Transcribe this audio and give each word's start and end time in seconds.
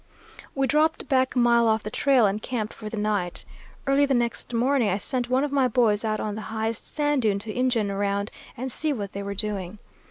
We 0.55 0.65
dropped 0.65 1.07
back 1.07 1.35
a 1.35 1.37
mile 1.37 1.67
off 1.67 1.83
the 1.83 1.91
trail 1.91 2.25
and 2.25 2.41
camped 2.41 2.73
for 2.73 2.89
the 2.89 2.97
night. 2.97 3.45
Early 3.85 4.07
the 4.07 4.15
next 4.15 4.51
morning 4.51 4.89
I 4.89 4.97
sent 4.97 5.29
one 5.29 5.43
of 5.43 5.51
my 5.51 5.67
boys 5.67 6.03
out 6.03 6.19
on 6.19 6.33
the 6.33 6.41
highest 6.49 6.95
sand 6.95 7.21
dune 7.21 7.37
to 7.37 7.55
Injun 7.55 7.91
around 7.91 8.31
and 8.57 8.71
see 8.71 8.93
what 8.93 9.11
they 9.13 9.21
were 9.21 9.35
doing. 9.35 9.77